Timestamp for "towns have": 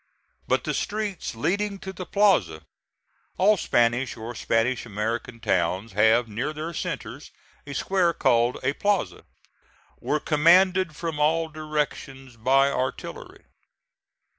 5.39-6.27